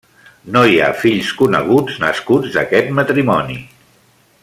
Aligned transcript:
No 0.55 0.61
hi 0.69 0.79
ha 0.83 0.87
fills 1.01 1.29
coneguts 1.43 1.99
nascuts 2.07 2.57
d'aquest 2.59 2.91
matrimoni. 3.01 3.63